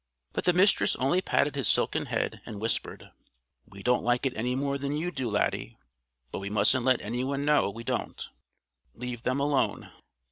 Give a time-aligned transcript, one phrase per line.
[0.33, 3.11] But the Mistress only patted his silken head and whispered:
[3.67, 5.77] "We don't like it any more than you do, Laddie;
[6.31, 8.27] but we mustn't let anyone know we don't.
[8.95, 9.91] Leave them alone!"